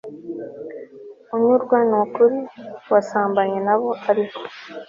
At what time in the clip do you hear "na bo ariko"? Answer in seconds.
3.67-4.37